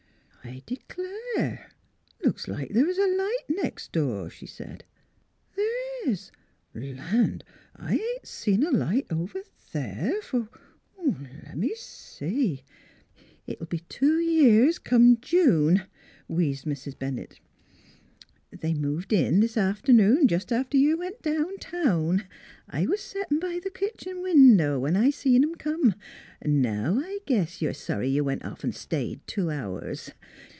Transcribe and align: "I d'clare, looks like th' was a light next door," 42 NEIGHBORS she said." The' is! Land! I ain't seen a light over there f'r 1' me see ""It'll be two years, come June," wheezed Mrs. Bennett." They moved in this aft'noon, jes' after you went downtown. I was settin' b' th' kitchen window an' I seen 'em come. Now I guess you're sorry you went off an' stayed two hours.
"I 0.51 0.63
d'clare, 0.65 1.69
looks 2.23 2.47
like 2.47 2.69
th' 2.69 2.85
was 2.85 2.97
a 2.97 3.05
light 3.05 3.45
next 3.47 3.91
door," 3.91 4.23
42 4.23 4.23
NEIGHBORS 4.23 4.33
she 4.33 4.45
said." 4.47 4.83
The' 5.55 6.09
is! 6.09 6.31
Land! 6.73 7.43
I 7.75 7.93
ain't 7.93 8.27
seen 8.27 8.63
a 8.65 8.71
light 8.71 9.05
over 9.11 9.43
there 9.71 10.19
f'r 10.23 10.49
1' 10.95 11.45
me 11.59 11.75
see 11.77 12.63
""It'll 13.47 13.67
be 13.67 13.79
two 13.87 14.19
years, 14.19 14.79
come 14.79 15.19
June," 15.21 15.83
wheezed 16.27 16.65
Mrs. 16.65 16.97
Bennett." 16.97 17.39
They 18.61 18.73
moved 18.73 19.13
in 19.13 19.39
this 19.39 19.55
aft'noon, 19.55 20.27
jes' 20.29 20.51
after 20.51 20.75
you 20.75 20.97
went 20.97 21.21
downtown. 21.21 22.25
I 22.67 22.85
was 22.85 22.99
settin' 22.99 23.39
b' 23.39 23.61
th' 23.61 23.73
kitchen 23.73 24.21
window 24.21 24.85
an' 24.85 24.97
I 24.97 25.09
seen 25.09 25.41
'em 25.45 25.55
come. 25.55 25.95
Now 26.43 26.99
I 26.99 27.19
guess 27.25 27.61
you're 27.61 27.73
sorry 27.73 28.09
you 28.09 28.25
went 28.25 28.43
off 28.43 28.65
an' 28.65 28.73
stayed 28.73 29.25
two 29.25 29.49
hours. 29.51 30.11